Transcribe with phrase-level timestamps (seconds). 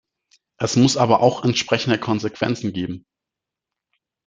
[0.57, 3.05] Es muss aber auch entsprechende Konsequenzen geben.